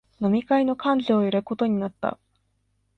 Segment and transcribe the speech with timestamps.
[0.19, 2.17] 飲み会の幹事をやることになった